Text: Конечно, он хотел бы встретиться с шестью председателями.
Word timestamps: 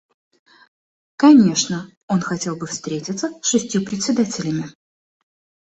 Конечно, 1.15 1.87
он 2.07 2.21
хотел 2.21 2.55
бы 2.55 2.65
встретиться 2.65 3.33
с 3.43 3.45
шестью 3.45 3.85
председателями. 3.85 4.65